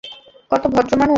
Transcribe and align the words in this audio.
কত 0.51 0.63
ভদ্র 0.73 0.93
মানুষ। 0.93 1.09